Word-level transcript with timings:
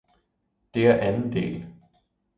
det 0.73 0.87
er 0.87 0.97
anden 0.97 1.33
del. 1.33 1.65